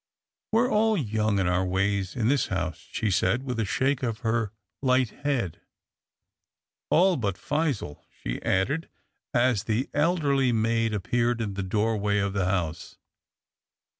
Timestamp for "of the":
12.17-12.45